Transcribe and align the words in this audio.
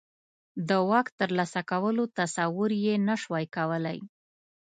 د 0.67 0.69
واک 0.89 1.07
ترلاسه 1.19 1.61
کولو 1.71 2.03
تصور 2.19 2.71
یې 2.85 2.95
نه 3.07 3.15
شوای 3.21 3.45
کولای. 3.55 3.99